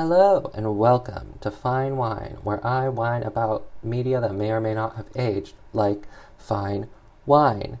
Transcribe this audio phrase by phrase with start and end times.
[0.00, 4.72] Hello and welcome to Fine Wine, where I whine about media that may or may
[4.72, 6.06] not have aged, like
[6.38, 6.86] fine
[7.26, 7.80] wine.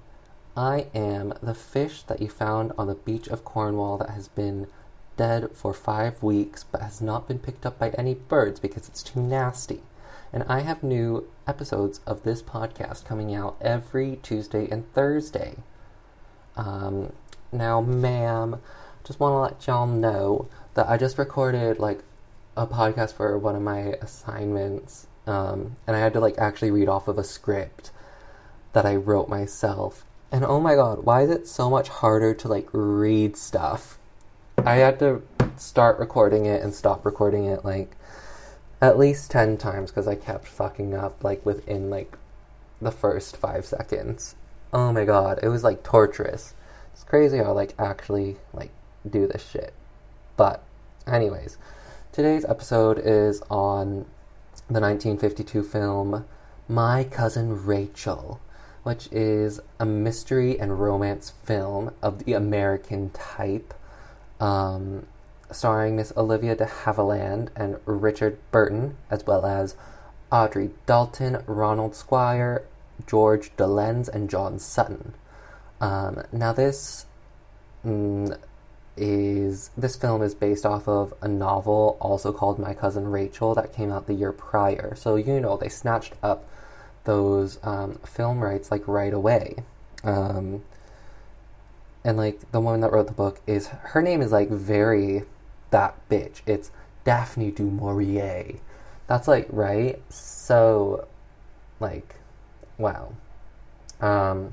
[0.56, 4.66] I am the fish that you found on the beach of Cornwall that has been
[5.16, 9.04] dead for five weeks but has not been picked up by any birds because it's
[9.04, 9.82] too nasty.
[10.32, 15.58] And I have new episodes of this podcast coming out every Tuesday and Thursday.
[16.56, 17.12] Um,
[17.52, 18.60] now, ma'am,
[19.04, 22.02] just want to let y'all know that I just recorded like
[22.58, 26.88] a podcast for one of my assignments, um, and I had to like actually read
[26.88, 27.92] off of a script
[28.72, 30.04] that I wrote myself.
[30.32, 33.98] And oh my god, why is it so much harder to like read stuff?
[34.58, 35.22] I had to
[35.56, 37.96] start recording it and stop recording it like
[38.80, 42.18] at least 10 times because I kept fucking up like within like
[42.82, 44.34] the first five seconds.
[44.72, 46.54] Oh my god, it was like torturous.
[46.92, 48.70] It's crazy how like actually like
[49.08, 49.72] do this shit.
[50.36, 50.64] But
[51.06, 51.56] anyways,
[52.18, 54.04] today's episode is on
[54.66, 56.24] the 1952 film
[56.68, 58.40] My Cousin Rachel,
[58.82, 63.72] which is a mystery and romance film of the American type,
[64.40, 65.06] um,
[65.52, 69.76] starring Miss Olivia de Havilland and Richard Burton, as well as
[70.32, 72.64] Audrey Dalton, Ronald Squire,
[73.06, 75.14] George Dolenz, and John Sutton.
[75.80, 77.06] Um, now, this
[77.86, 78.36] mm,
[78.98, 83.72] is this film is based off of a novel also called My Cousin Rachel that
[83.72, 84.94] came out the year prior.
[84.94, 86.48] So you know they snatched up
[87.04, 89.56] those um, film rights like right away.
[90.04, 90.62] Um,
[92.04, 95.24] and like the woman that wrote the book is her name is like very
[95.70, 96.42] that bitch.
[96.46, 96.70] It's
[97.04, 98.56] Daphne du Maurier.
[99.06, 100.00] That's like right.
[100.10, 101.06] So
[101.80, 102.16] like
[102.76, 103.14] wow.
[104.00, 104.50] Um,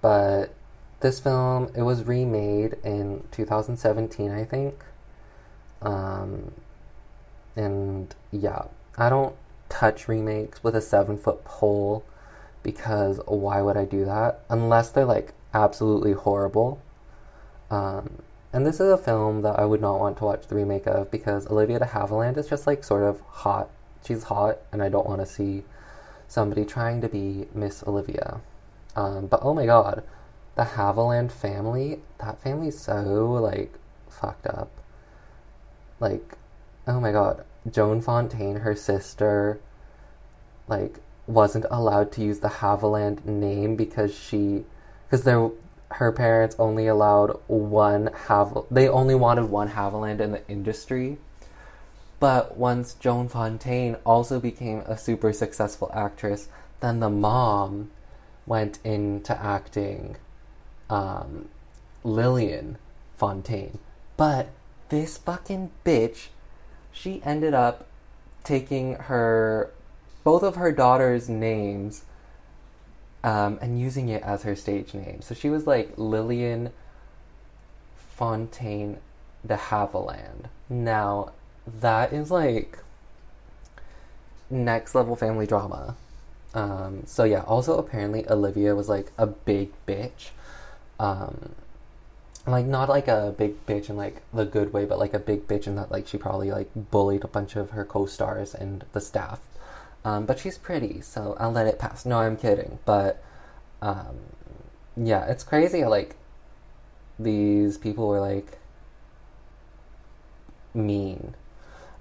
[0.00, 0.54] but
[1.00, 4.74] this film it was remade in 2017 i think.
[5.82, 6.52] Um,
[7.54, 8.64] and yeah
[8.96, 9.34] i don't
[9.68, 12.04] touch remakes with a seven foot pole
[12.62, 14.40] because why would i do that?
[14.48, 16.80] Unless they're like absolutely horrible.
[17.70, 20.86] Um, and this is a film that i would not want to watch the remake
[20.86, 23.68] of because olivia de havilland is just like sort of hot.
[24.04, 25.64] She's hot and i don't want to see
[26.28, 28.40] somebody trying to be miss olivia.
[28.94, 30.02] Um, but oh my god
[30.56, 33.72] the Havilland family, that family's so like
[34.08, 34.70] fucked up.
[36.00, 36.36] Like,
[36.86, 39.60] oh my god, Joan Fontaine, her sister,
[40.66, 44.64] like wasn't allowed to use the Havilland name because she,
[45.06, 45.50] because there,
[45.92, 48.66] her parents only allowed one Hav.
[48.70, 51.18] They only wanted one Havilland in the industry.
[52.18, 56.48] But once Joan Fontaine also became a super successful actress,
[56.80, 57.90] then the mom
[58.46, 60.16] went into acting
[60.90, 61.48] um,
[62.04, 62.78] Lillian
[63.16, 63.78] Fontaine.
[64.16, 64.48] But
[64.88, 66.28] this fucking bitch,
[66.92, 67.86] she ended up
[68.44, 69.70] taking her
[70.24, 72.04] both of her daughters' names
[73.22, 75.20] um, and using it as her stage name.
[75.20, 76.70] So she was like Lillian
[77.96, 78.98] Fontaine
[79.46, 80.46] de Havilland.
[80.68, 81.32] Now,
[81.66, 82.78] that is like
[84.48, 85.96] next level family drama.
[86.54, 90.30] Um, so yeah, also apparently Olivia was like a big bitch
[90.98, 91.54] um,
[92.46, 95.48] like not like a big bitch in like the good way, but like a big
[95.48, 99.00] bitch in that like she probably like bullied a bunch of her co-stars and the
[99.00, 99.40] staff.
[100.04, 102.06] Um, but she's pretty, so I'll let it pass.
[102.06, 103.22] No, I'm kidding, but
[103.82, 104.16] um,
[104.96, 106.14] yeah, it's crazy like
[107.18, 108.58] these people were like
[110.74, 111.34] mean.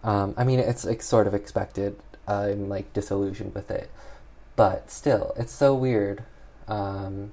[0.03, 1.95] Um, I mean, it's like sort of expected.
[2.27, 3.89] I'm like disillusioned with it,
[4.55, 6.23] but still, it's so weird.
[6.67, 7.31] Um,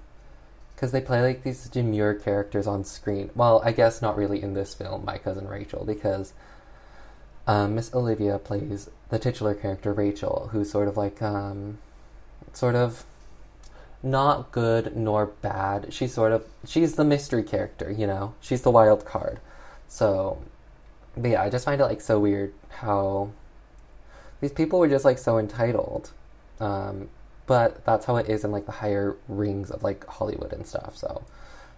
[0.82, 3.30] because they play like these demure characters on screen.
[3.36, 6.32] Well, I guess not really in this film, My Cousin Rachel, because
[7.46, 11.78] um, Miss Olivia plays the titular character Rachel, who's sort of like um,
[12.52, 13.04] sort of
[14.02, 15.94] not good nor bad.
[15.94, 18.34] She's sort of she's the mystery character, you know.
[18.40, 19.38] She's the wild card.
[19.86, 20.42] So,
[21.16, 23.30] but yeah, I just find it like so weird how
[24.40, 26.10] these people were just like so entitled.
[26.58, 27.08] Um,
[27.52, 30.96] but that's how it is in like the higher rings of like Hollywood and stuff.
[30.96, 31.22] So,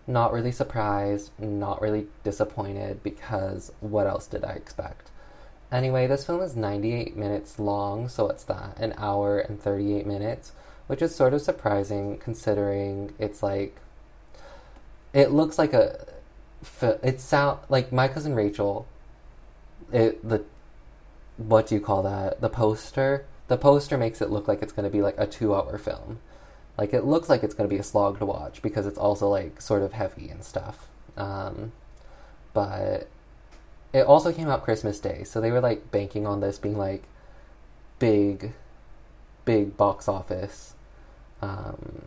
[0.06, 5.10] not really surprised, not really disappointed because what else did I expect?
[5.72, 10.52] Anyway, this film is 98 minutes long, so it's that an hour and 38 minutes,
[10.86, 13.74] which is sort of surprising considering it's like
[15.12, 16.06] it looks like a
[17.02, 18.86] it sound like my cousin Rachel
[19.90, 20.44] it the
[21.36, 22.40] what do you call that?
[22.40, 25.54] The poster the poster makes it look like it's going to be like a two
[25.54, 26.18] hour film.
[26.78, 29.28] Like it looks like it's going to be a slog to watch because it's also
[29.28, 30.88] like sort of heavy and stuff.
[31.16, 31.72] Um,
[32.52, 33.08] but
[33.92, 37.04] it also came out Christmas Day, so they were like banking on this being like
[37.98, 38.52] big,
[39.44, 40.74] big box office
[41.40, 42.02] um,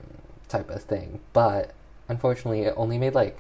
[0.50, 1.22] type of thing.
[1.32, 1.74] But
[2.10, 3.40] unfortunately, it only made like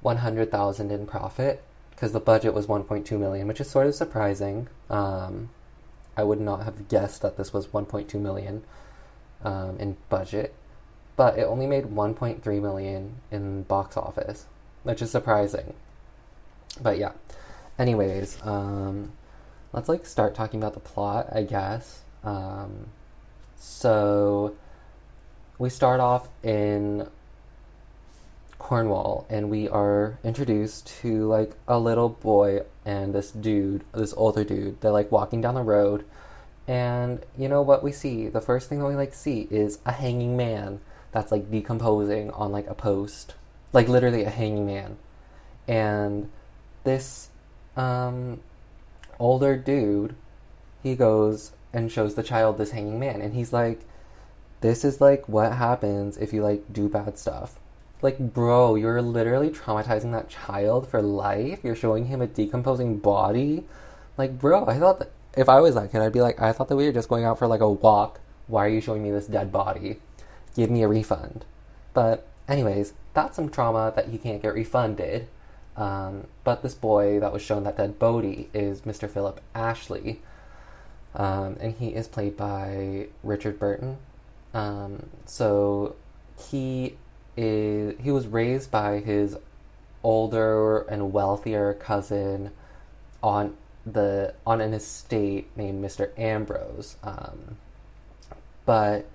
[0.00, 3.70] one hundred thousand in profit because the budget was one point two million, which is
[3.70, 4.68] sort of surprising.
[4.90, 5.50] Um,
[6.16, 8.62] I would not have guessed that this was one point two million
[9.42, 10.54] um, in budget,
[11.16, 14.46] but it only made one point three million in box office,
[14.82, 15.74] which is surprising
[16.80, 17.12] but yeah.
[17.78, 19.12] Anyways, um,
[19.72, 22.02] let's like start talking about the plot, I guess.
[22.22, 22.86] Um,
[23.56, 24.54] so
[25.58, 27.08] we start off in
[28.64, 34.42] Cornwall, and we are introduced to like a little boy and this dude, this older
[34.42, 34.80] dude.
[34.80, 36.06] They're like walking down the road,
[36.66, 38.28] and you know what we see?
[38.28, 40.80] The first thing that we like see is a hanging man
[41.12, 43.34] that's like decomposing on like a post,
[43.74, 44.96] like literally a hanging man,
[45.68, 46.30] and
[46.84, 47.28] this
[47.76, 48.40] um,
[49.18, 50.14] older dude,
[50.82, 53.82] he goes and shows the child this hanging man, and he's like,
[54.62, 57.60] "This is like what happens if you like do bad stuff."
[58.02, 61.60] Like, bro, you're literally traumatizing that child for life.
[61.62, 63.64] You're showing him a decomposing body.
[64.18, 66.68] Like, bro, I thought that if I was that kid, I'd be like, I thought
[66.68, 68.20] that we were just going out for like a walk.
[68.46, 70.00] Why are you showing me this dead body?
[70.54, 71.44] Give me a refund.
[71.94, 75.28] But, anyways, that's some trauma that he can't get refunded.
[75.76, 79.10] Um, but this boy that was shown that dead Bodie is Mr.
[79.10, 80.20] Philip Ashley,
[81.14, 83.98] um, and he is played by Richard Burton.
[84.52, 85.96] Um, so
[86.50, 86.96] he
[87.36, 89.36] is he was raised by his
[90.02, 92.50] older and wealthier cousin
[93.22, 96.16] on the on an estate named Mr.
[96.18, 96.96] Ambrose.
[97.02, 97.56] Um,
[98.66, 99.06] but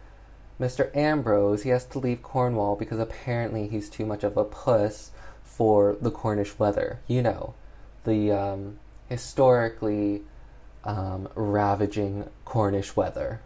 [0.59, 0.95] Mr.
[0.95, 5.11] Ambrose he has to leave Cornwall because apparently he's too much of a puss
[5.43, 6.99] for the Cornish weather.
[7.07, 7.53] You know,
[8.03, 10.23] the um, historically
[10.83, 13.41] um, ravaging Cornish weather.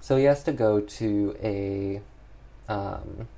[0.00, 2.00] So he has to go to a
[2.68, 3.28] um,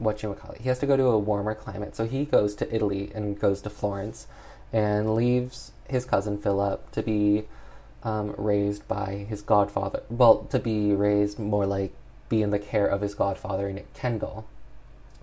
[0.00, 0.62] what you would call it.
[0.62, 1.94] He has to go to a warmer climate.
[1.94, 4.26] So he goes to Italy and goes to Florence,
[4.72, 7.44] and leaves his cousin Philip to be
[8.02, 10.02] um, raised by his godfather.
[10.08, 11.92] Well, to be raised more like
[12.28, 14.46] be in the care of his godfather Nick Kendall.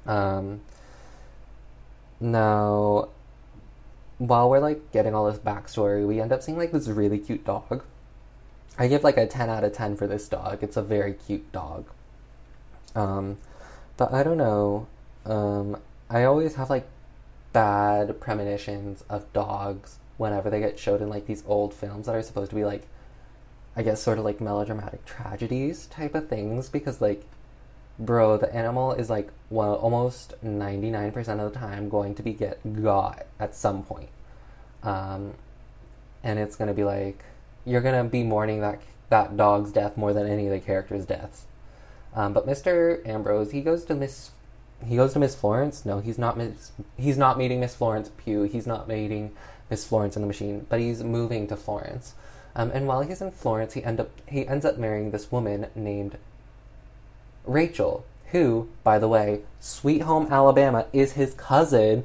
[0.06, 0.62] Um,
[2.20, 3.10] now,
[4.18, 7.46] while we're like getting all this backstory, we end up seeing like this really cute
[7.46, 7.84] dog.
[8.78, 10.62] I give like a 10 out of 10 for this dog.
[10.62, 11.86] It's a very cute dog.
[12.96, 13.38] Um,
[13.98, 14.88] but I don't know.
[15.26, 15.78] Um,
[16.10, 16.88] I always have like
[17.54, 22.22] bad premonitions of dogs whenever they get showed in like these old films that are
[22.22, 22.88] supposed to be like,
[23.76, 27.26] I guess, sort of like melodramatic tragedies type of things because like
[28.00, 32.24] bro, the animal is like well almost ninety nine percent of the time going to
[32.24, 34.10] be get got at some point,
[34.84, 35.34] um,
[36.24, 37.24] and it's gonna be like
[37.66, 41.46] you're gonna be mourning that that dog's death more than any of the characters' deaths.
[42.16, 43.06] Um, but Mr.
[43.08, 44.32] Ambrose, he goes to Miss
[44.86, 45.86] he goes to Miss Florence.
[45.86, 48.44] No, he's not Miss he's not meeting Miss Florence Pugh.
[48.44, 49.32] He's not meeting
[49.70, 52.14] Miss Florence in the machine, but he's moving to Florence.
[52.56, 55.68] Um, and while he's in Florence, he end up he ends up marrying this woman
[55.76, 56.18] named
[57.46, 62.04] Rachel, who, by the way, Sweet Home Alabama is his cousin.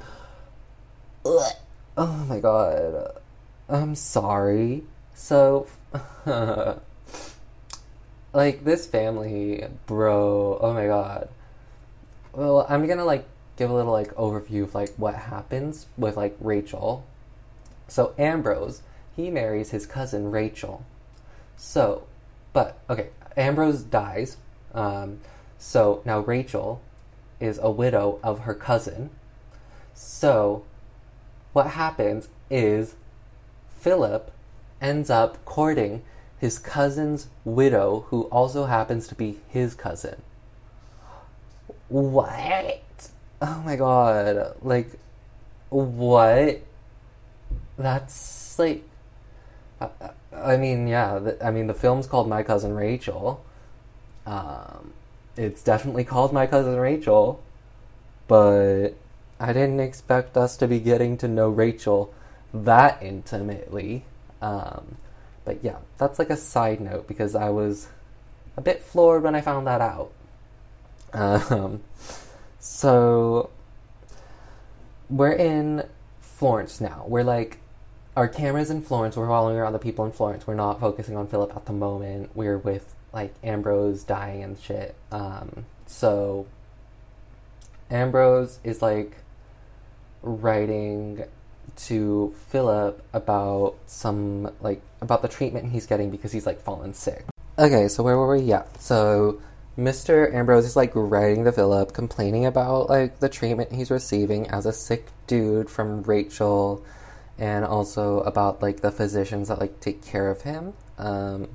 [1.25, 1.53] Ugh.
[1.97, 3.19] Oh my god.
[3.69, 4.85] I'm sorry.
[5.15, 5.67] So,
[8.33, 11.29] like, this family, bro, oh my god.
[12.33, 16.37] Well, I'm gonna, like, give a little, like, overview of, like, what happens with, like,
[16.41, 17.05] Rachel.
[17.89, 18.83] So, Ambrose,
[19.15, 20.85] he marries his cousin Rachel.
[21.57, 22.07] So,
[22.53, 24.37] but, okay, Ambrose dies.
[24.75, 25.21] Um,
[25.59, 26.81] so now Rachel
[27.41, 29.11] is a widow of her cousin.
[29.95, 30.65] So
[31.53, 32.95] what happens is
[33.79, 34.33] Philip
[34.81, 36.03] ends up courting
[36.43, 40.21] his cousin's widow, who also happens to be his cousin.
[41.89, 42.83] What?
[43.41, 44.57] Oh my god.
[44.61, 44.91] Like,
[45.69, 46.61] what?
[47.79, 48.83] That's like.
[49.81, 51.31] I mean, yeah.
[51.41, 53.45] I mean, the film's called My Cousin Rachel.
[54.27, 54.95] Um,
[55.37, 57.41] it's definitely called My Cousin Rachel,
[58.27, 58.89] but
[59.39, 62.13] I didn't expect us to be getting to know Rachel
[62.53, 64.07] that intimately.
[64.41, 64.97] Um,
[65.45, 67.89] but yeah, that's like a side note because I was
[68.57, 70.13] a bit floored when I found that out.
[71.13, 71.83] Um,
[72.59, 73.51] so
[75.11, 75.85] we're in
[76.21, 77.05] Florence now.
[77.07, 77.59] We're like
[78.17, 79.17] our camera's in Florence.
[79.17, 80.47] We're following around the people in Florence.
[80.47, 82.31] We're not focusing on Philip at the moment.
[82.35, 84.95] We're with like Ambrose dying and shit.
[85.11, 86.47] Um, so
[87.91, 89.17] Ambrose is like
[90.23, 91.25] writing
[91.77, 97.25] to Philip about some like about the treatment he's getting because he's like fallen sick.
[97.59, 98.43] Okay, so where were we?
[98.43, 98.65] Yeah.
[98.79, 99.41] So
[99.77, 100.33] Mr.
[100.33, 104.73] Ambrose is like writing to Philip, complaining about like the treatment he's receiving as a
[104.73, 106.85] sick dude from Rachel,
[107.39, 110.75] and also about like the physicians that like take care of him.
[110.99, 111.49] Um,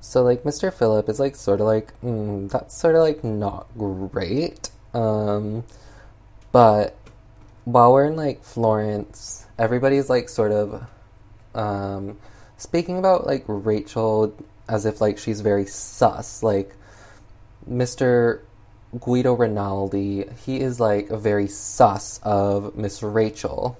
[0.00, 0.72] so like Mr.
[0.72, 4.70] Philip is like sort of like mm, that's sort of like not great.
[4.94, 5.64] Um,
[6.52, 6.96] but
[7.68, 10.86] while we're in like Florence, everybody's like sort of
[11.54, 12.18] um,
[12.56, 14.34] speaking about like Rachel
[14.68, 16.42] as if like she's very sus.
[16.42, 16.74] Like
[17.70, 18.40] Mr.
[18.98, 23.76] Guido Rinaldi, he is like a very sus of Miss Rachel.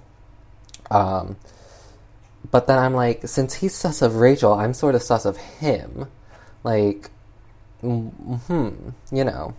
[0.91, 1.37] Um,
[2.51, 6.09] but then I'm like, since he's sus of Rachel, I'm sort of sus of him.
[6.63, 7.11] Like,
[7.81, 9.55] hmm, you know.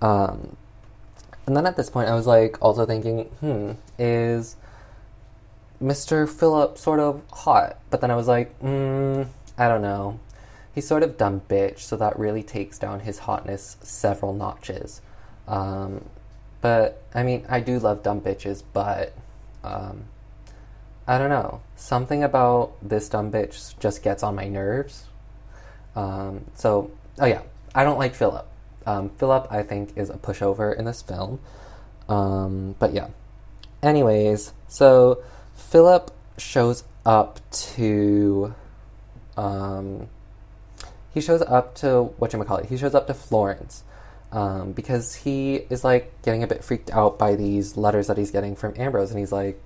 [0.00, 0.56] Um,
[1.46, 4.56] and then at this point, I was like, also thinking, hmm, is
[5.82, 6.28] Mr.
[6.28, 7.78] Philip sort of hot?
[7.90, 9.22] But then I was like, hmm,
[9.58, 10.18] I don't know
[10.74, 15.00] he's sort of dumb bitch, so that really takes down his hotness several notches.
[15.46, 16.04] Um,
[16.60, 19.12] but I mean, I do love dumb bitches, but
[19.62, 20.04] um,
[21.06, 21.60] I don't know.
[21.76, 25.06] Something about this dumb bitch just gets on my nerves.
[25.94, 27.42] Um, so, oh yeah,
[27.74, 28.46] I don't like Philip.
[28.86, 31.40] Um, Philip, I think, is a pushover in this film.
[32.08, 33.08] Um, but yeah.
[33.82, 35.22] Anyways, so
[35.54, 38.54] Philip shows up to
[39.36, 40.08] um,
[41.12, 42.66] he shows up to what call it.
[42.66, 43.82] He shows up to Florence
[44.30, 48.30] um, because he is like getting a bit freaked out by these letters that he's
[48.30, 49.60] getting from Ambrose, and he's like,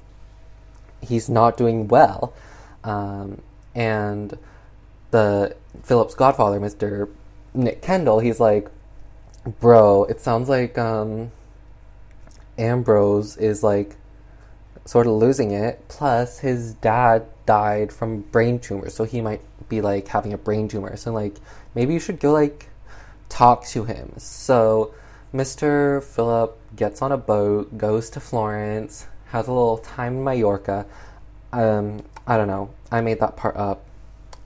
[1.00, 2.32] he's not doing well,
[2.84, 3.42] um,
[3.74, 4.38] and
[5.10, 7.08] the Philip's godfather, Mister
[7.54, 8.70] Nick Kendall, he's like,
[9.46, 11.30] bro, it sounds like um,
[12.58, 13.96] Ambrose is like
[14.84, 15.86] sort of losing it.
[15.88, 20.68] Plus, his dad died from brain tumor, so he might be like having a brain
[20.68, 20.96] tumor.
[20.96, 21.36] So like
[21.74, 22.68] maybe you should go like
[23.28, 24.14] talk to him.
[24.18, 24.94] So
[25.34, 26.02] Mr.
[26.02, 30.86] Philip gets on a boat, goes to Florence, has a little time in Mallorca.
[31.52, 32.70] Um, I don't know.
[32.90, 33.84] I made that part up.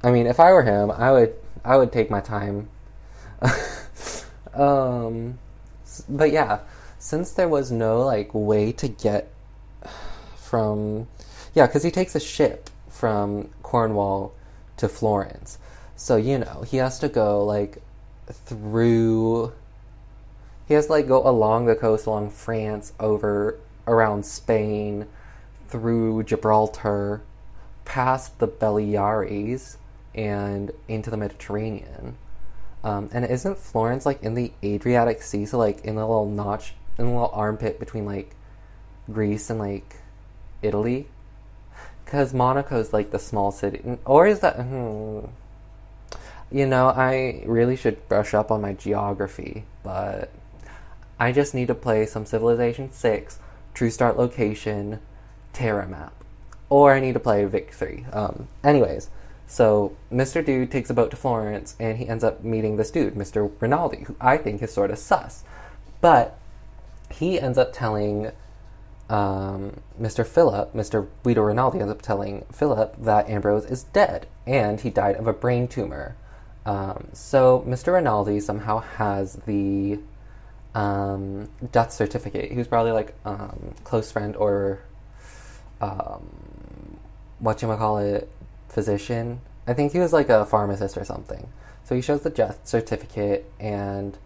[0.03, 2.69] I mean, if I were him, I would I would take my time.
[4.55, 5.39] um,
[6.09, 6.61] but yeah,
[6.99, 9.33] since there was no like way to get
[10.37, 11.09] from
[11.55, 14.33] yeah, because he takes a ship from Cornwall
[14.77, 15.59] to Florence.
[15.97, 17.83] So, you know, he has to go like
[18.31, 19.53] through
[20.67, 25.07] he has to like go along the coast along France over around Spain
[25.69, 27.23] through Gibraltar
[27.85, 29.77] past the Baleares
[30.15, 32.17] and into the Mediterranean.
[32.83, 36.75] Um, and isn't Florence like in the Adriatic Sea, so like in the little notch,
[36.99, 38.35] in the little armpit between like
[39.13, 39.97] Greece and like
[40.63, 41.09] Italy?
[42.05, 43.99] Because Monaco's like the small city.
[44.05, 44.57] Or is that.
[44.57, 45.27] Hmm,
[46.51, 50.31] you know, I really should brush up on my geography, but
[51.19, 53.39] I just need to play some Civilization 6,
[53.73, 54.99] True Start Location,
[55.53, 56.13] Terra Map.
[56.69, 58.07] Or I need to play Vic 3.
[58.13, 59.11] Um, anyways,
[59.51, 60.47] so Mr.
[60.47, 63.51] Dude takes a boat to Florence and he ends up meeting this dude, Mr.
[63.59, 65.43] Rinaldi, who I think is sort of sus.
[66.01, 66.39] But
[67.11, 68.31] he ends up telling
[69.09, 70.25] um, Mr.
[70.25, 71.09] Philip, Mr.
[71.25, 75.33] Guido Rinaldi, ends up telling Philip that Ambrose is dead and he died of a
[75.33, 76.15] brain tumor.
[76.65, 77.95] Um, so Mr.
[77.95, 79.99] Rinaldi somehow has the
[80.77, 82.53] um, death certificate.
[82.53, 84.79] He was probably like um, close friend or
[85.81, 87.01] um,
[87.41, 88.31] what you call it,
[88.71, 89.41] physician.
[89.67, 91.49] I think he was like a pharmacist or something.
[91.85, 94.17] So he shows the death certificate, and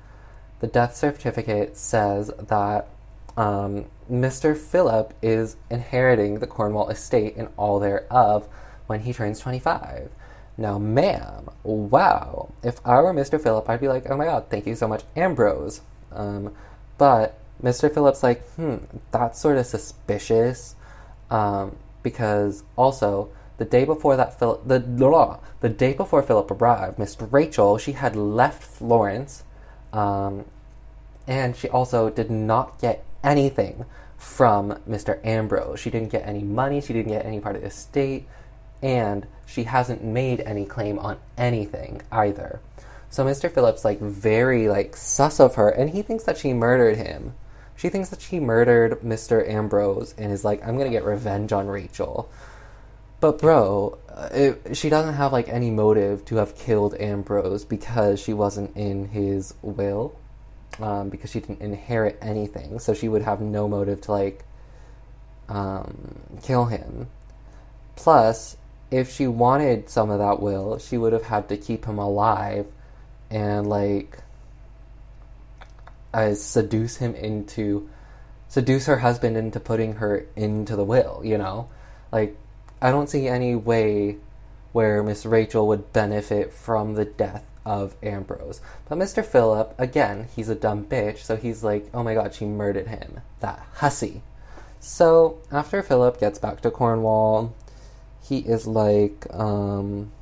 [0.60, 2.88] the death certificate says that
[3.36, 4.56] um, Mr.
[4.56, 8.48] Philip is inheriting the Cornwall estate and all thereof
[8.86, 10.10] when he turns 25.
[10.56, 12.52] Now, ma'am, wow.
[12.62, 13.42] If I were Mr.
[13.42, 15.80] Philip, I'd be like, oh my god, thank you so much, Ambrose.
[16.12, 16.54] Um,
[16.96, 17.92] but Mr.
[17.92, 18.76] Philip's like, hmm,
[19.10, 20.76] that's sort of suspicious.
[21.30, 24.78] Um, because also, the day before that Philip, the
[25.60, 29.44] the day before Philip arrived, Miss Rachel, she had left Florence,
[29.92, 30.44] um,
[31.26, 33.84] and she also did not get anything
[34.18, 35.24] from Mr.
[35.24, 35.80] Ambrose.
[35.80, 38.26] She didn't get any money, she didn't get any part of the estate,
[38.82, 42.60] and she hasn't made any claim on anything either.
[43.14, 43.48] So Mr.
[43.48, 47.34] Philip's like very like sus of her and he thinks that she murdered him.
[47.76, 49.48] She thinks that she murdered Mr.
[49.48, 52.28] Ambrose and is like I'm going to get revenge on Rachel.
[53.24, 58.20] But bro, uh, it, she doesn't have like any motive to have killed Ambrose because
[58.20, 60.14] she wasn't in his will
[60.78, 64.44] um, because she didn't inherit anything, so she would have no motive to like
[65.48, 67.08] um, kill him.
[67.96, 68.58] Plus,
[68.90, 72.66] if she wanted some of that will, she would have had to keep him alive
[73.30, 74.18] and like
[76.12, 77.88] uh, seduce him into
[78.48, 81.70] seduce her husband into putting her into the will, you know?
[82.12, 82.36] Like
[82.84, 84.18] I don't see any way
[84.72, 88.60] where Miss Rachel would benefit from the death of Ambrose.
[88.86, 89.24] But Mr.
[89.24, 93.22] Philip, again, he's a dumb bitch, so he's like, oh my god, she murdered him.
[93.40, 94.20] That hussy.
[94.80, 97.54] So after Philip gets back to Cornwall,
[98.22, 100.12] he is like, um,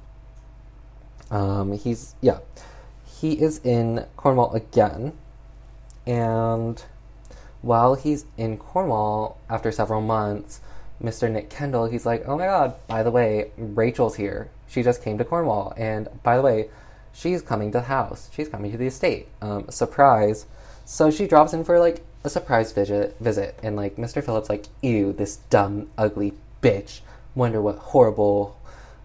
[1.32, 2.38] um, he's, yeah,
[3.04, 5.14] he is in Cornwall again.
[6.06, 6.80] And
[7.60, 10.60] while he's in Cornwall, after several months,
[11.02, 11.30] Mr.
[11.30, 14.50] Nick Kendall, he's like, oh my god, by the way, Rachel's here.
[14.68, 15.74] She just came to Cornwall.
[15.76, 16.70] And by the way,
[17.12, 18.30] she's coming to the house.
[18.32, 19.28] She's coming to the estate.
[19.40, 20.46] Um, surprise.
[20.84, 24.24] So she drops in for like a surprise visit, visit, and like Mr.
[24.24, 27.00] Philip's, like, ew, this dumb, ugly bitch.
[27.34, 28.58] Wonder what horrible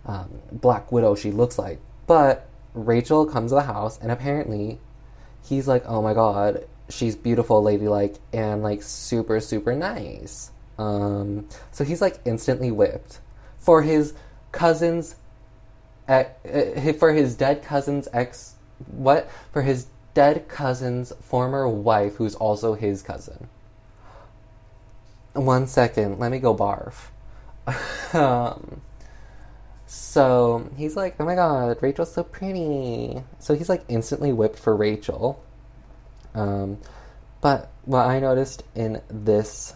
[0.06, 1.80] um, Black Widow she looks like.
[2.06, 4.80] But Rachel comes to the house, and apparently,
[5.44, 10.51] he's like, oh my god, she's beautiful, ladylike, and like super, super nice.
[10.78, 13.20] Um, so he's like instantly whipped
[13.58, 14.14] for his
[14.52, 15.16] cousin's,
[16.08, 16.26] uh,
[17.00, 18.56] for his dead cousin's ex,
[18.86, 19.30] what?
[19.52, 23.50] For his dead cousin's former wife, who's also his cousin.
[25.34, 27.10] One second, let me go barf.
[28.16, 28.82] um,
[29.86, 33.22] so he's like, oh my god, Rachel's so pretty.
[33.40, 35.44] So he's like instantly whipped for Rachel.
[36.34, 36.78] Um,
[37.42, 39.74] but what I noticed in this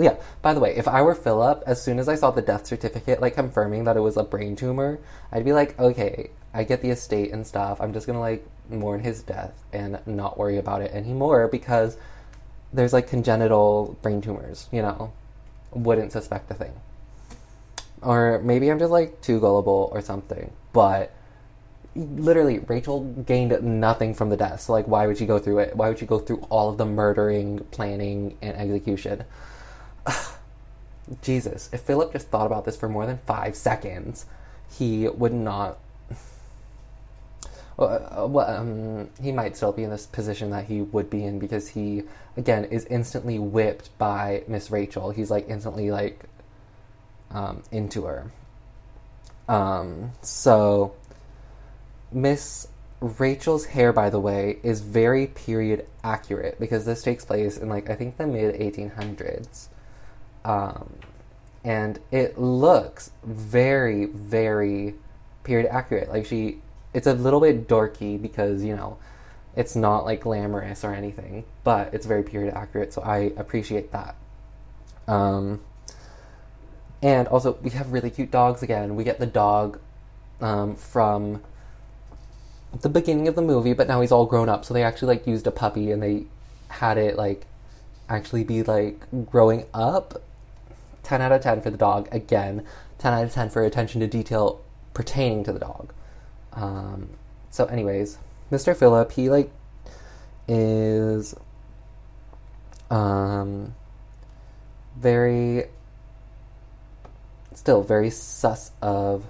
[0.00, 2.66] yeah, by the way, if I were Philip, as soon as I saw the death
[2.66, 4.98] certificate, like confirming that it was a brain tumor,
[5.32, 7.80] I'd be like, okay, I get the estate and stuff.
[7.80, 11.96] I'm just gonna like mourn his death and not worry about it anymore because
[12.72, 15.12] there's like congenital brain tumors, you know.
[15.72, 16.72] Wouldn't suspect a thing.
[18.02, 20.52] Or maybe I'm just like too gullible or something.
[20.72, 21.12] But
[21.94, 24.62] literally, Rachel gained nothing from the death.
[24.62, 25.76] So, like, why would she go through it?
[25.76, 29.24] Why would she go through all of the murdering, planning, and execution?
[31.22, 34.26] Jesus, if Philip just thought about this for more than five seconds,
[34.76, 35.78] he would not.
[37.76, 41.68] Well, um, he might still be in this position that he would be in because
[41.68, 42.02] he,
[42.36, 45.12] again, is instantly whipped by Miss Rachel.
[45.12, 46.22] He's like instantly like
[47.30, 48.30] um, into her.
[49.48, 50.94] Um, so,
[52.12, 52.68] Miss
[53.00, 57.88] Rachel's hair, by the way, is very period accurate because this takes place in like
[57.88, 59.68] I think the mid 1800s.
[60.44, 60.94] Um,
[61.64, 64.94] and it looks very, very
[65.44, 66.08] period accurate.
[66.08, 66.58] Like she,
[66.94, 68.98] it's a little bit dorky because you know,
[69.56, 72.92] it's not like glamorous or anything, but it's very period accurate.
[72.92, 74.16] So I appreciate that.
[75.06, 75.60] Um,
[77.02, 78.96] and also we have really cute dogs again.
[78.96, 79.80] We get the dog
[80.40, 81.42] um, from
[82.80, 84.64] the beginning of the movie, but now he's all grown up.
[84.64, 86.26] So they actually like used a puppy and they
[86.68, 87.46] had it like
[88.08, 90.22] actually be like growing up
[91.02, 92.08] 10 out of 10 for the dog.
[92.12, 92.64] Again,
[92.98, 94.60] 10 out of 10 for attention to detail
[94.94, 95.92] pertaining to the dog.
[96.52, 97.10] Um,
[97.50, 98.18] so, anyways,
[98.50, 98.76] Mr.
[98.76, 99.50] Philip, he like
[100.48, 101.34] is
[102.90, 103.74] um,
[104.96, 105.64] very
[107.54, 109.24] still very sus of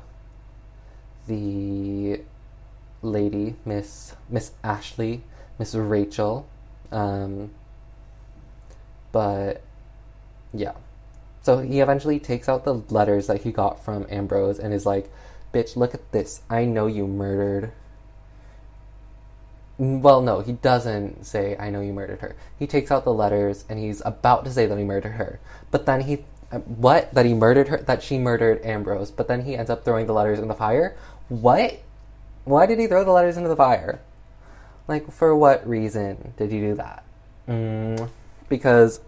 [1.27, 2.21] the
[3.03, 5.23] lady, Miss Miss Ashley,
[5.59, 6.49] Miss Rachel.
[6.91, 7.51] Um,
[9.13, 9.63] but
[10.53, 10.73] yeah.
[11.42, 15.11] So he eventually takes out the letters that he got from Ambrose and is like,
[15.53, 16.42] Bitch, look at this.
[16.48, 17.72] I know you murdered.
[19.79, 22.37] Well, no, he doesn't say, I know you murdered her.
[22.59, 25.40] He takes out the letters and he's about to say that he murdered her.
[25.70, 26.24] But then he.
[26.53, 27.14] Uh, what?
[27.14, 27.79] That he murdered her?
[27.79, 29.11] That she murdered Ambrose.
[29.11, 30.96] But then he ends up throwing the letters in the fire?
[31.29, 31.81] What?
[32.44, 34.00] Why did he throw the letters into the fire?
[34.87, 37.05] Like, for what reason did he do that?
[37.48, 38.09] Mm,
[38.48, 39.00] because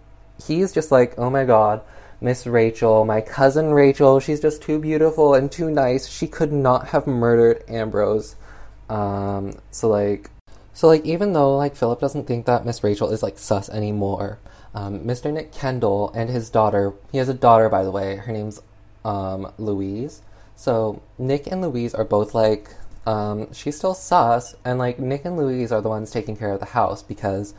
[0.47, 1.83] he's just like, oh my god,
[2.23, 6.07] Miss Rachel, my cousin Rachel, she's just too beautiful and too nice.
[6.09, 8.37] She could not have murdered Ambrose.
[8.89, 10.31] Um, so like,
[10.73, 14.39] so like, even though like Philip doesn't think that Miss Rachel is like sus anymore,
[14.73, 15.33] um, Mr.
[15.33, 18.17] Nick Kendall and his daughter, he has a daughter by the way.
[18.17, 18.63] Her name's
[19.05, 20.23] um, Louise.
[20.55, 22.71] So Nick and Louise are both like,
[23.05, 26.61] um, she's still sus, and like Nick and Louise are the ones taking care of
[26.61, 27.53] the house because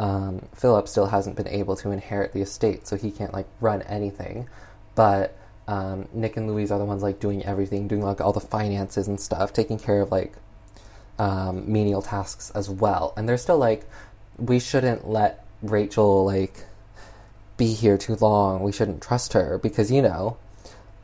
[0.00, 3.82] um, Philip still hasn't been able to inherit the estate, so he can't like run
[3.82, 4.48] anything.
[4.94, 5.36] But
[5.68, 9.06] um, Nick and Louise are the ones like doing everything, doing like all the finances
[9.08, 10.32] and stuff, taking care of like
[11.18, 13.12] um, menial tasks as well.
[13.14, 13.84] And they're still like,
[14.38, 16.64] we shouldn't let Rachel like
[17.58, 18.62] be here too long.
[18.62, 20.38] We shouldn't trust her because, you know,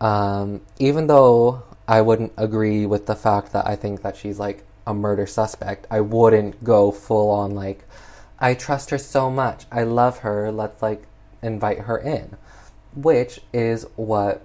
[0.01, 4.65] um, even though I wouldn't agree with the fact that I think that she's like
[4.87, 7.85] a murder suspect, I wouldn't go full on like,
[8.39, 9.65] I trust her so much.
[9.71, 10.51] I love her.
[10.51, 11.05] Let's like
[11.43, 12.37] invite her in.
[12.95, 14.43] Which is what,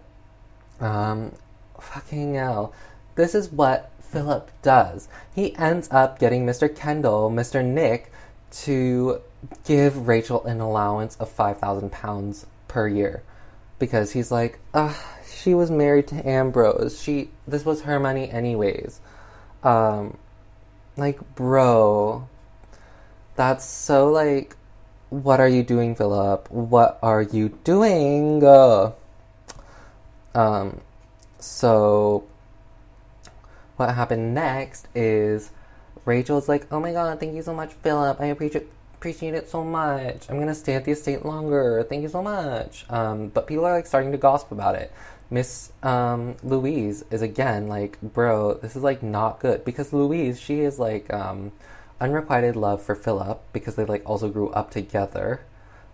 [0.80, 1.34] um,
[1.80, 2.74] fucking hell.
[3.16, 5.08] This is what Philip does.
[5.34, 6.74] He ends up getting Mr.
[6.74, 7.64] Kendall, Mr.
[7.64, 8.12] Nick,
[8.52, 9.22] to
[9.66, 13.24] give Rachel an allowance of £5,000 per year.
[13.80, 17.02] Because he's like, ugh, she was married to Ambrose.
[17.02, 19.00] She, this was her money anyways.
[19.64, 20.18] Um,
[20.98, 22.28] like, bro,
[23.36, 24.56] that's so like,
[25.10, 26.50] what are you doing, Philip?
[26.52, 28.44] What are you doing?
[28.44, 28.92] Uh,
[30.34, 30.82] um,
[31.40, 32.24] so
[33.78, 35.52] what happened next is
[36.06, 38.20] Rachel's like, "Oh my god, thank you so much, Philip.
[38.20, 40.30] I appreciate appreciate it so much.
[40.30, 41.86] I'm gonna stay at the estate longer.
[41.88, 44.92] Thank you so much." Um, but people are like starting to gossip about it.
[45.30, 50.62] Miss um, Louise is again like, "Bro, this is like not good," because Louise she
[50.62, 51.52] is like um,
[52.02, 55.42] unrequited love for Philip because they like also grew up together.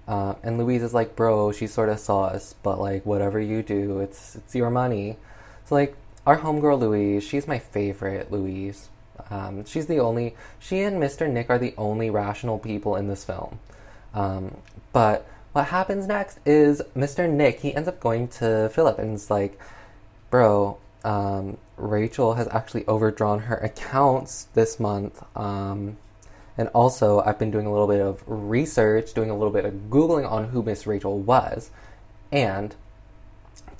[0.08, 4.00] Uh, and Louise is like, bro, she's sort of sauce, but like whatever you do,
[4.00, 5.17] it's it's your money.
[5.65, 8.89] So like our homegirl Louise, she's my favorite Louise.
[9.30, 11.30] Um, she's the only, she and Mr.
[11.30, 13.60] Nick are the only rational people in this film.
[14.13, 14.58] Um,
[14.93, 17.30] but what happens next is Mr.
[17.30, 19.60] Nick, he ends up going to Philip and is like,
[20.30, 25.23] bro, um, Rachel has actually overdrawn her accounts this month.
[25.36, 25.97] Um,
[26.57, 29.73] and also, I've been doing a little bit of research, doing a little bit of
[29.89, 31.69] Googling on who Miss Rachel was.
[32.31, 32.75] And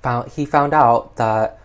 [0.01, 1.60] found, he found out that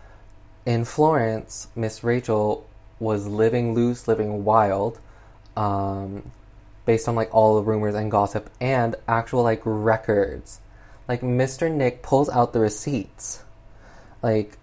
[0.65, 2.67] in Florence, Miss Rachel
[2.99, 4.99] was living loose, living wild,
[5.57, 6.31] um,
[6.87, 10.61] based on like all the rumors and gossip and actual like records.
[11.09, 11.71] Like Mr.
[11.71, 13.43] Nick pulls out the receipts.
[14.23, 14.57] Like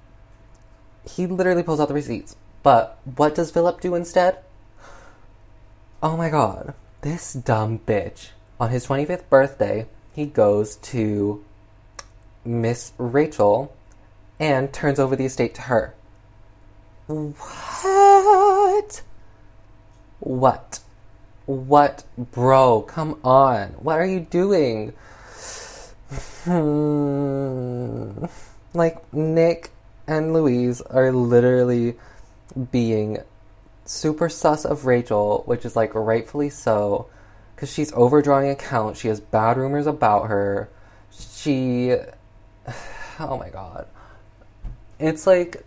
[1.16, 2.36] he literally pulls out the receipts.
[2.64, 4.40] But what does Philip do instead?
[6.02, 6.74] Oh my god.
[7.02, 8.30] This dumb bitch.
[8.60, 11.44] On his 25th birthday, he goes to
[12.44, 13.74] Miss Rachel
[14.40, 15.94] and turns over the estate to her.
[17.08, 19.02] What?
[20.20, 20.80] What?
[21.46, 22.04] What?
[22.18, 23.70] Bro, come on.
[23.80, 24.94] What are you doing?
[26.44, 28.26] Hmm.
[28.74, 29.72] like, Nick
[30.10, 31.96] and Louise are literally
[32.72, 33.20] being
[33.86, 37.08] super sus of Rachel, which is like rightfully so,
[37.56, 39.00] because she's overdrawing accounts.
[39.00, 40.70] She has bad rumors about her.
[41.12, 41.96] She.
[43.22, 43.86] Oh my god
[45.00, 45.64] it's like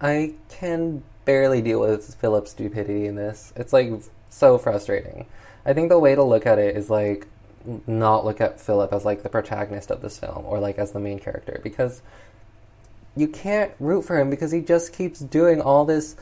[0.00, 3.52] I can barely deal with Philip's stupidity in this.
[3.56, 3.90] It's like
[4.28, 5.26] so frustrating.
[5.64, 7.28] I think the way to look at it is like
[7.86, 10.98] not look at Philip as like the protagonist of this film or like as the
[10.98, 12.02] main character because
[13.16, 16.16] you can't root for him because he just keeps doing all this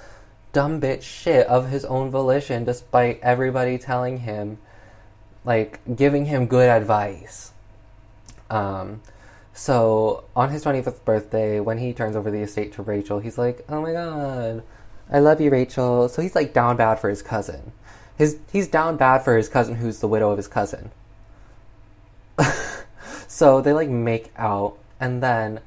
[0.52, 4.58] dumb bitch shit of his own volition despite everybody telling him
[5.44, 7.52] like giving him good advice.
[8.50, 9.00] Um
[9.52, 13.64] so on his 25th birthday, when he turns over the estate to Rachel, he's like,
[13.68, 14.62] "Oh my god,
[15.10, 17.72] I love you, Rachel." So he's like down bad for his cousin.
[18.16, 20.90] His he's down bad for his cousin, who's the widow of his cousin.
[23.28, 25.60] so they like make out, and then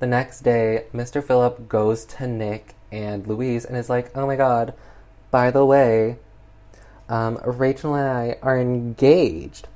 [0.00, 1.22] the next day, Mr.
[1.22, 4.74] Philip goes to Nick and Louise and is like, "Oh my god,
[5.30, 6.16] by the way,
[7.08, 9.68] um, Rachel and I are engaged."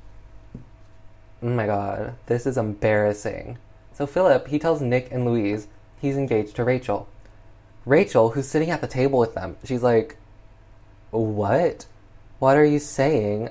[1.41, 3.59] Oh my god, this is embarrassing.
[3.93, 5.67] So Philip, he tells Nick and Louise
[6.01, 7.07] he's engaged to Rachel.
[7.85, 10.17] Rachel, who's sitting at the table with them, she's like,
[11.11, 11.85] What?
[12.39, 13.49] What are you saying?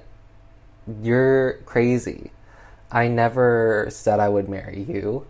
[1.02, 2.32] You're crazy.
[2.90, 5.26] I never said I would marry you.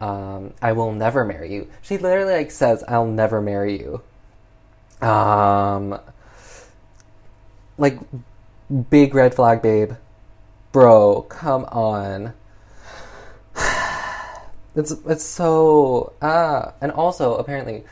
[0.00, 1.68] Um, I will never marry you.
[1.82, 4.02] She literally like says, I'll never marry you.
[5.06, 6.00] Um,
[7.76, 7.98] like,
[8.90, 9.92] big red flag, babe.
[10.72, 12.34] Bro, come on.
[14.76, 17.82] It's it's so ah, and also apparently,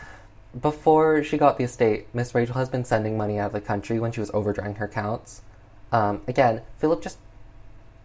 [0.59, 3.99] before she got the estate, Miss Rachel has been sending money out of the country
[3.99, 5.43] when she was overdrawing her accounts.
[5.91, 7.19] Um, again, Philip just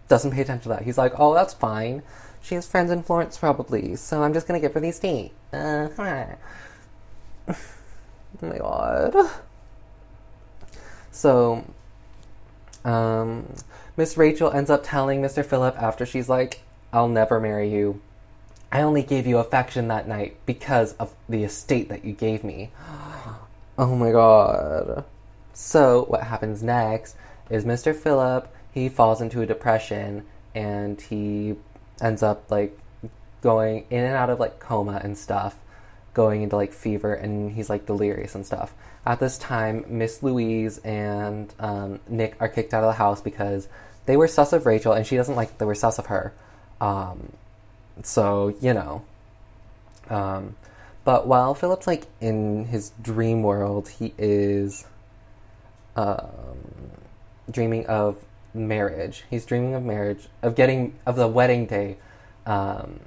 [0.08, 0.82] doesn't pay attention to that.
[0.82, 2.02] He's like, "Oh, that's fine.
[2.44, 3.96] She has friends in Florence, probably.
[3.96, 5.32] So I'm just gonna give her these tea.
[5.54, 5.88] Uh,
[7.48, 7.56] oh
[8.42, 9.16] my god.
[11.10, 11.64] So,
[12.84, 13.54] um,
[13.96, 15.46] Miss Rachel ends up telling Mr.
[15.46, 18.02] Philip after she's like, I'll never marry you.
[18.74, 22.72] I only gave you affection that night because of the estate that you gave me.
[23.78, 25.06] oh my god.
[25.54, 27.16] So, what happens next
[27.50, 27.96] is Mr.
[27.96, 30.26] Philip, he falls into a depression
[30.56, 31.56] and he
[32.02, 32.78] ends up like
[33.42, 35.56] going in and out of like coma and stuff,
[36.14, 38.74] going into like fever, and he's like delirious and stuff.
[39.06, 43.68] At this time, Miss Louise and um, Nick are kicked out of the house because
[44.06, 46.34] they were sus of Rachel, and she doesn't like they were sus of her.
[46.80, 47.34] Um,
[48.02, 49.04] so you know.
[50.10, 50.56] Um,
[51.06, 54.86] but while Philip's like in his dream world, he is
[55.96, 56.28] um,
[57.52, 59.24] dreaming of marriage.
[59.30, 61.98] He's dreaming of marriage, of getting of the wedding day
[62.46, 63.00] um,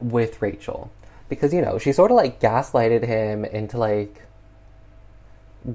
[0.00, 0.90] with Rachel,
[1.28, 4.22] because you know she sort of like gaslighted him into like.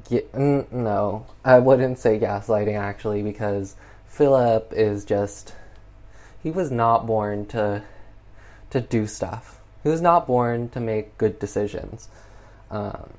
[0.08, 5.56] Get, no, I wouldn't say gaslighting actually, because Philip is just
[6.42, 7.84] he was not born to
[8.70, 9.60] to do stuff.
[9.84, 12.10] He was not born to make good decisions.
[12.70, 13.14] Um,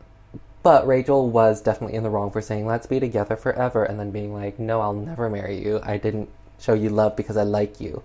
[0.63, 4.11] but Rachel was definitely in the wrong for saying, let's be together forever, and then
[4.11, 5.81] being like, no, I'll never marry you.
[5.83, 8.03] I didn't show you love because I like you.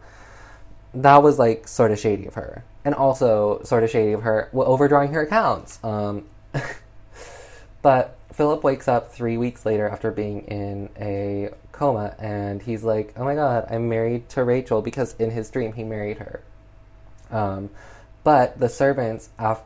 [0.93, 2.63] That was like sort of shady of her.
[2.85, 5.83] And also sort of shady of her overdrawing her accounts.
[5.83, 6.25] Um,
[7.81, 13.13] but Philip wakes up three weeks later after being in a coma, and he's like,
[13.17, 16.41] oh my god, I'm married to Rachel because in his dream he married her.
[17.31, 17.69] Um,
[18.23, 19.63] but the servants af-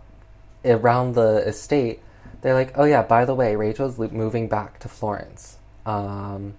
[0.65, 2.01] around the estate
[2.41, 5.57] they're like, oh yeah, by the way, Rachel's moving back to Florence.
[5.85, 6.53] Um,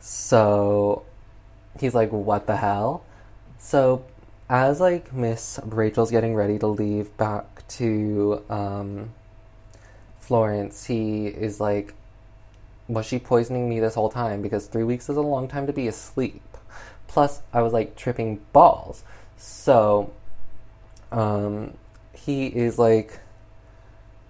[0.00, 1.04] so
[1.78, 3.04] he's like, what the hell?
[3.58, 4.04] So
[4.48, 9.12] as like Miss Rachel's getting ready to leave back to um,
[10.18, 11.94] Florence, he is like,
[12.88, 14.42] was she poisoning me this whole time?
[14.42, 16.42] Because three weeks is a long time to be asleep.
[17.06, 19.04] Plus, I was like tripping balls.
[19.36, 20.12] So,
[21.12, 21.74] um,
[22.12, 23.20] he is like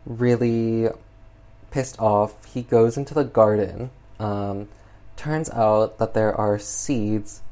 [0.07, 0.89] really
[1.71, 2.45] pissed off.
[2.53, 3.91] He goes into the garden.
[4.19, 4.69] Um,
[5.17, 7.43] turns out that there are seeds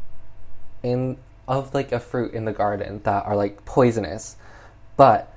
[0.83, 1.17] in
[1.49, 4.37] of like a fruit in the garden that are like poisonous,
[4.97, 5.33] but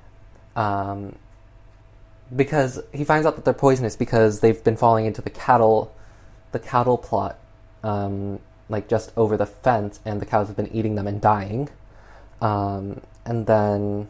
[0.54, 1.16] um,
[2.34, 5.94] because he finds out that they're poisonous because they've been falling into the cattle,
[6.52, 7.38] the cattle plot,
[7.82, 11.68] um, like just over the fence, and the cows have been eating them and dying.
[12.40, 14.08] Um, and then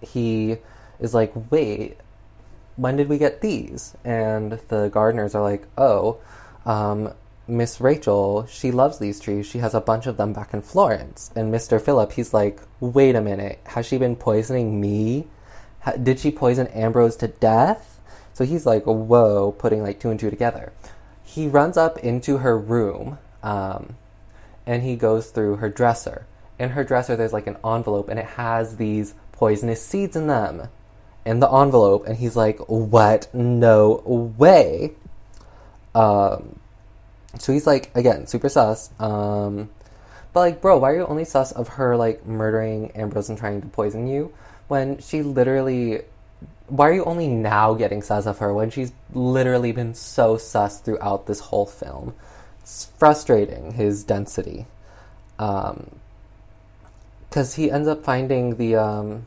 [0.00, 0.58] he
[1.02, 1.98] is like, wait,
[2.76, 3.94] when did we get these?
[4.04, 6.18] And the gardeners are like, oh,
[6.64, 7.12] um,
[7.48, 9.46] Miss Rachel, she loves these trees.
[9.46, 11.30] She has a bunch of them back in Florence.
[11.34, 11.80] And Mr.
[11.80, 15.26] Philip, he's like, wait a minute, has she been poisoning me?
[16.00, 18.00] did she poison Ambrose to death?
[18.34, 20.72] So he's like, whoa, putting like two and two together.
[21.24, 23.96] He runs up into her room um,
[24.64, 26.26] and he goes through her dresser.
[26.58, 30.68] In her dresser, there's like an envelope and it has these poisonous seeds in them
[31.24, 33.32] in the envelope, and he's like, "What?
[33.34, 34.02] No
[34.38, 34.92] way!"
[35.94, 36.58] Um,
[37.38, 38.90] so he's like, again, super sus.
[38.98, 39.70] Um,
[40.32, 43.60] but like, bro, why are you only sus of her like murdering Ambrose and trying
[43.62, 44.32] to poison you
[44.68, 46.02] when she literally?
[46.68, 50.80] Why are you only now getting sus of her when she's literally been so sus
[50.80, 52.14] throughout this whole film?
[52.60, 54.66] It's frustrating his density.
[55.38, 55.90] Um,
[57.28, 59.26] because he ends up finding the um,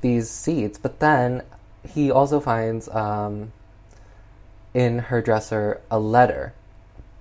[0.00, 0.78] these seeds.
[0.78, 1.42] But then
[1.88, 3.52] he also finds um,
[4.74, 6.54] in her dresser a letter,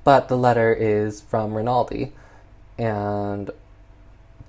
[0.03, 2.13] but the letter is from Rinaldi,
[2.77, 3.49] and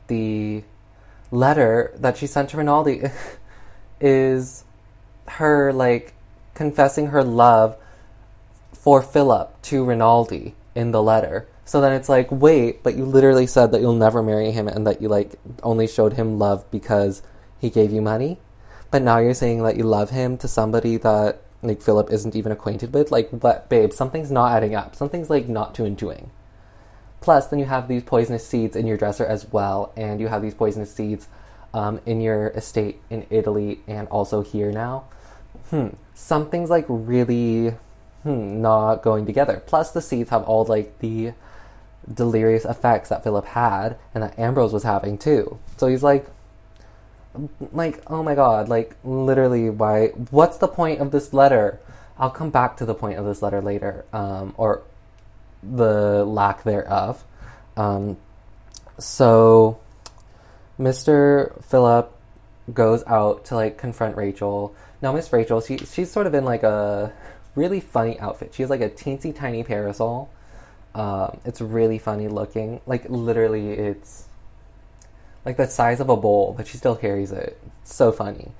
[0.07, 0.65] the
[1.31, 3.03] letter that she sent to Rinaldi
[4.01, 4.65] is
[5.27, 6.15] her like
[6.55, 7.77] confessing her love
[8.73, 11.47] for Philip to Rinaldi in the letter.
[11.65, 14.87] So then it's like, wait, but you literally said that you'll never marry him and
[14.87, 17.23] that you like only showed him love because
[17.61, 18.39] he gave you money,
[18.91, 22.53] but now you're saying that you love him to somebody that like Philip isn't even
[22.53, 23.11] acquainted with.
[23.11, 23.93] Like, what, babe?
[23.93, 24.97] Something's not adding up.
[24.97, 26.31] Something's like not to and twoing.
[27.21, 30.41] Plus, then you have these poisonous seeds in your dresser as well, and you have
[30.41, 31.29] these poisonous seeds
[31.75, 35.05] um, in your estate in Italy and also here now.
[35.69, 37.75] Hmm, something's like really
[38.23, 39.63] hmm, not going together.
[39.67, 41.35] Plus, the seeds have all like the
[42.13, 45.59] delirious effects that Philip had and that Ambrose was having too.
[45.77, 46.27] So he's like,
[47.73, 51.81] like oh my god like literally why what's the point of this letter?
[52.19, 54.83] I'll come back to the point of this letter later um, or
[55.63, 57.25] the lack thereof.
[57.77, 58.17] Um,
[58.99, 59.81] so
[60.79, 62.15] mr philip
[62.73, 64.75] goes out to like confront rachel.
[65.03, 67.13] Now miss rachel she, she's sort of in like a
[67.55, 68.55] really funny outfit.
[68.55, 70.31] She has like a teensy tiny parasol.
[70.95, 72.81] Um, it's really funny looking.
[72.87, 74.25] Like literally it's
[75.45, 77.61] like the size of a bowl, but she still carries it.
[77.83, 78.53] It's so funny.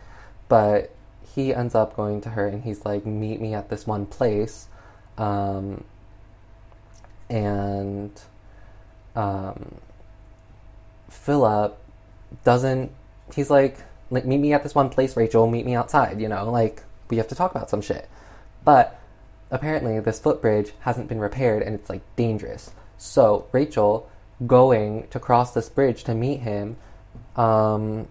[0.49, 0.95] But
[1.35, 4.69] he ends up going to her and he's like, meet me at this one place.
[5.19, 5.85] Um,
[7.29, 8.11] and
[9.15, 9.77] um,
[11.09, 11.79] Philip
[12.45, 12.91] doesn't.
[13.35, 13.79] He's like,
[14.11, 15.49] like, meet me at this one place, Rachel.
[15.49, 16.21] Meet me outside.
[16.21, 18.09] You know, like we have to talk about some shit.
[18.65, 19.01] But
[19.51, 22.73] apparently, this footbridge hasn't been repaired, and it's like dangerous.
[22.99, 24.10] So Rachel
[24.47, 26.77] going to cross this bridge to meet him,
[27.37, 28.09] um,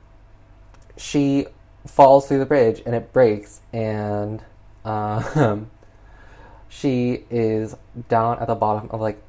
[0.97, 1.47] she
[1.85, 4.43] falls through the bridge and it breaks, and
[4.85, 5.71] um,
[6.69, 7.75] she is
[8.07, 9.21] down at the bottom of like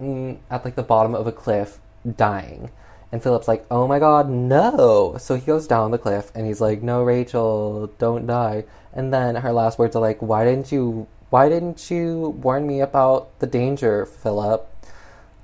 [0.00, 1.78] mm, at like the bottom of a cliff,
[2.16, 2.70] dying.
[3.12, 6.60] And Philip's like, "Oh my god, no!" So he goes down the cliff, and he's
[6.60, 11.06] like, "No, Rachel, don't die." And then her last words are like, "Why didn't you?
[11.30, 14.68] Why didn't you warn me about the danger, Philip?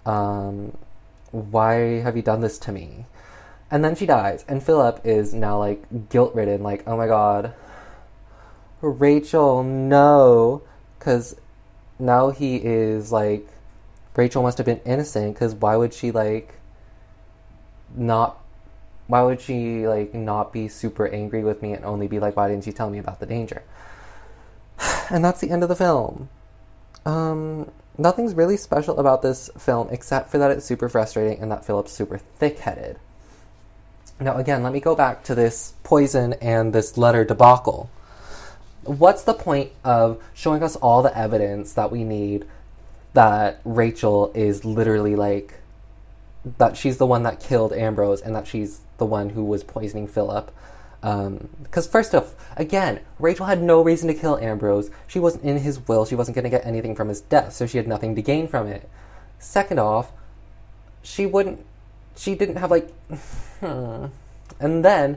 [0.07, 0.77] Um,
[1.31, 3.07] why have you done this to me?"
[3.71, 7.55] And then she dies, and Philip is now like guilt ridden, like, "Oh my god,
[8.83, 10.63] Rachel, no,"
[10.99, 11.37] because
[11.99, 13.47] now he is like,
[14.17, 16.55] Rachel must have been innocent, because why would she like
[17.95, 18.39] not
[19.07, 22.49] why would she like not be super angry with me and only be like why
[22.49, 23.63] didn't you tell me about the danger?
[25.11, 26.29] And that's the end of the film.
[27.05, 31.65] Um nothing's really special about this film except for that it's super frustrating and that
[31.65, 32.99] philip's super thick-headed
[34.21, 37.91] now again let me go back to this poison and this letter debacle
[38.85, 42.47] what's the point of showing us all the evidence that we need
[43.15, 45.55] that rachel is literally like
[46.59, 50.09] that she's the one that killed Ambrose and that she's the one who was poisoning
[50.09, 50.55] Philip.
[51.03, 54.89] Because, um, first off, again, Rachel had no reason to kill Ambrose.
[55.09, 56.05] She wasn't in his will.
[56.05, 58.47] She wasn't going to get anything from his death, so she had nothing to gain
[58.47, 58.89] from it.
[59.41, 60.13] Second off,
[61.03, 61.67] she wouldn't.
[62.17, 62.93] She didn't have, like.
[64.61, 65.17] And then,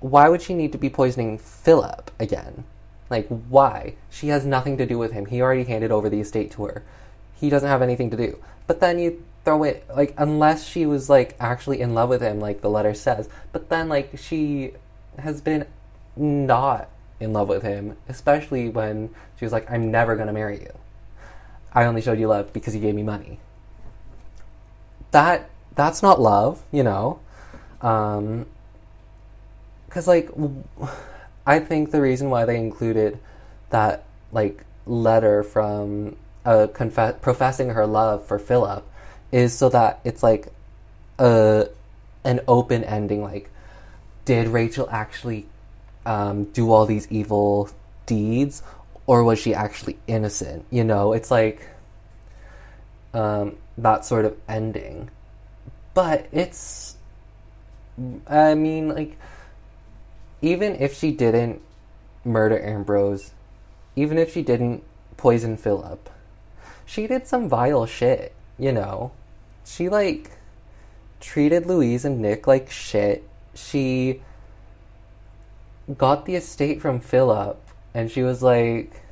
[0.00, 2.64] why would she need to be poisoning Philip again?
[3.08, 3.94] Like, why?
[4.08, 5.26] She has nothing to do with him.
[5.26, 6.82] He already handed over the estate to her.
[7.34, 8.42] He doesn't have anything to do.
[8.66, 12.40] But then you throw it like unless she was like actually in love with him
[12.40, 13.28] like the letter says.
[13.52, 14.72] But then like she
[15.18, 15.66] has been
[16.16, 20.60] not in love with him especially when she was like i'm never going to marry
[20.60, 20.72] you.
[21.72, 23.38] I only showed you love because you gave me money.
[25.12, 27.20] That that's not love you know?
[27.80, 28.46] Um
[29.86, 30.30] because like
[31.46, 33.18] i think the reason why they included
[33.70, 38.86] that like letter from uh, confess- professing her love for philip
[39.32, 40.48] is so that it's like
[41.18, 41.68] a
[42.24, 43.22] an open ending.
[43.22, 43.50] Like,
[44.24, 45.46] did Rachel actually
[46.04, 47.70] um, do all these evil
[48.06, 48.62] deeds,
[49.06, 50.64] or was she actually innocent?
[50.70, 51.68] You know, it's like
[53.14, 55.10] um, that sort of ending.
[55.94, 56.96] But it's,
[58.26, 59.18] I mean, like,
[60.40, 61.60] even if she didn't
[62.24, 63.32] murder Ambrose,
[63.96, 64.84] even if she didn't
[65.16, 66.08] poison Philip,
[66.86, 69.12] she did some vile shit, you know
[69.64, 70.32] she like
[71.20, 73.28] treated Louise and Nick like shit.
[73.54, 74.22] She
[75.96, 77.60] got the estate from Philip
[77.94, 79.02] and she was like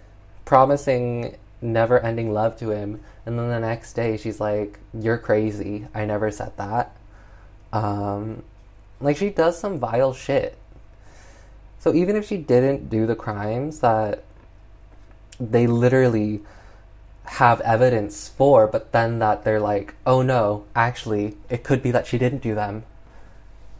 [0.45, 3.01] promising never ending love to him.
[3.27, 5.87] And then the next day she's like you're crazy.
[5.95, 6.97] I never said that.
[7.73, 8.43] Um
[9.01, 10.57] like she does some vile shit.
[11.79, 14.25] So even if she didn't do the crimes that
[15.39, 16.41] they literally
[17.33, 22.07] have evidence for, but then that they're like, oh no, actually, it could be that
[22.07, 22.85] she didn't do them.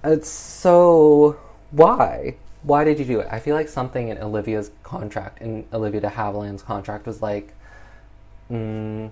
[0.05, 1.39] It's so.
[1.71, 2.37] Why?
[2.63, 3.29] Why did you do it?
[3.31, 7.55] I feel like something in Olivia's contract, in Olivia de Havilland's contract, was like,
[8.51, 9.11] mm,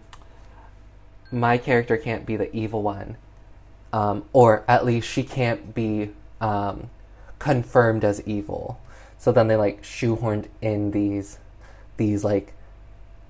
[1.30, 3.16] my character can't be the evil one.
[3.92, 6.90] Um, or at least she can't be um,
[7.38, 8.80] confirmed as evil.
[9.18, 11.38] So then they like shoehorned in these,
[11.96, 12.52] these like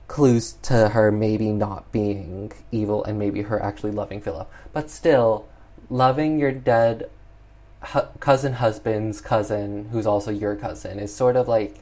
[0.09, 4.51] clues to her maybe not being evil and maybe her actually loving Philip.
[4.73, 5.47] But still,
[5.91, 7.11] loving your dead
[7.83, 11.79] hu- cousin husband's cousin, who's also your cousin, is sort of like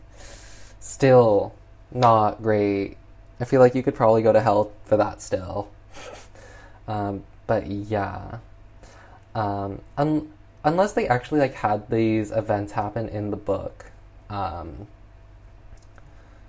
[0.80, 1.54] still
[1.90, 2.96] not great.
[3.40, 5.68] I feel like you could probably go to hell for that still.
[6.88, 8.38] um, but yeah.
[9.34, 10.32] Um, un-
[10.62, 13.86] unless they actually like had these events happen in the book.
[14.30, 14.86] Um,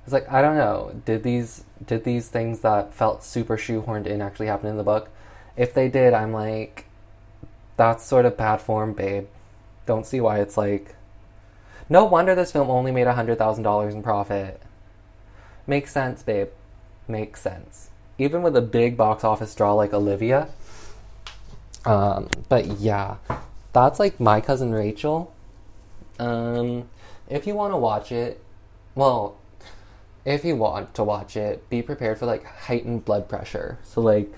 [0.05, 0.95] it's like I don't know.
[1.05, 5.09] Did these did these things that felt super shoehorned in actually happen in the book?
[5.57, 6.85] If they did, I'm like,
[7.75, 9.25] that's sort of bad form, babe.
[9.85, 10.95] Don't see why it's like.
[11.89, 14.61] No wonder this film only made hundred thousand dollars in profit.
[15.65, 16.49] Makes sense, babe.
[17.07, 17.89] Makes sense.
[18.17, 20.49] Even with a big box office draw like Olivia.
[21.83, 23.17] Um, but yeah,
[23.73, 25.33] that's like my cousin Rachel.
[26.19, 26.89] Um,
[27.27, 28.41] if you want to watch it,
[28.95, 29.37] well,
[30.25, 33.77] if you want to watch it, be prepared for like heightened blood pressure.
[33.83, 34.33] So like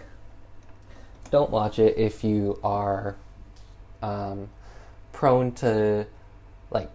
[1.31, 3.15] don't watch it if you are
[4.01, 4.49] um,
[5.13, 6.05] prone to
[6.71, 6.89] like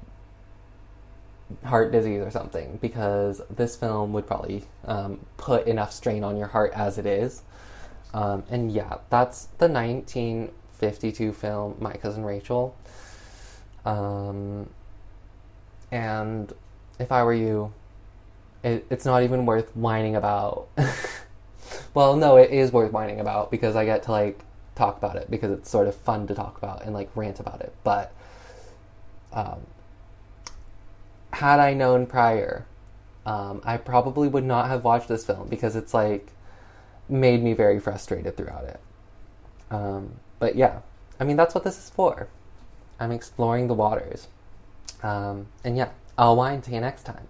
[1.65, 6.47] heart disease or something because this film would probably um, put enough strain on your
[6.47, 7.43] heart as it is.
[8.15, 12.77] Um, and yeah, that's the 1952 film My Cousin Rachel.
[13.85, 14.69] Um,
[15.91, 16.53] and
[16.99, 17.73] if I were you,
[18.63, 20.69] it, it's not even worth whining about.
[21.95, 24.41] well, no, it is worth whining about because I get to like
[24.75, 27.61] talk about it because it's sort of fun to talk about and like rant about
[27.61, 27.75] it.
[27.85, 28.13] But
[29.33, 29.67] um,
[31.33, 32.67] had I known prior,
[33.27, 36.29] um, I probably would not have watched this film because it's like
[37.09, 38.81] made me very frustrated throughout it.
[39.71, 40.81] Um, but yeah,
[41.19, 42.29] I mean, that's what this is for.
[43.01, 44.29] I'm exploring the waters.
[45.03, 47.27] Um, and yeah, I'll whine to you next time.